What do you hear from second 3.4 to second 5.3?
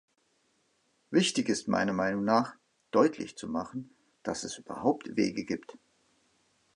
machen, dass es überhaupt